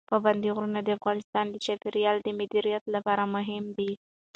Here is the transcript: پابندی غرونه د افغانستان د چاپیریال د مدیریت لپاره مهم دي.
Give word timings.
پابندی 0.09 0.49
غرونه 0.55 0.79
د 0.83 0.89
افغانستان 0.97 1.45
د 1.49 1.55
چاپیریال 1.65 2.17
د 2.23 2.29
مدیریت 2.39 2.83
لپاره 2.95 3.23
مهم 3.35 3.65
دي. 3.77 3.91